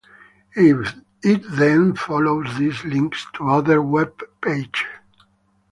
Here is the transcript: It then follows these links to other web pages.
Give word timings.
It 0.55 1.43
then 1.51 1.93
follows 1.93 2.57
these 2.57 2.83
links 2.83 3.23
to 3.35 3.49
other 3.51 3.83
web 3.83 4.19
pages. 4.41 4.71